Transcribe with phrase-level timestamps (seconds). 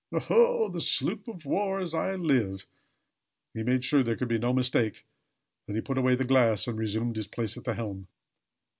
[0.11, 0.67] "Oho!
[0.67, 2.65] The sloop of war, as I live!"
[3.53, 5.05] He made sure there could be no mistake,
[5.67, 8.07] then he put away the glass and resumed his place at the helm.